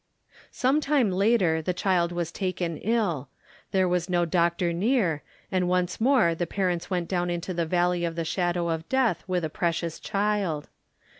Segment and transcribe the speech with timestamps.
[0.49, 3.29] Some time later the child was taken ill.
[3.69, 8.03] There was no doctor near and once more the parents went down into the Valley
[8.03, 10.69] of the shadow of death with a precious child.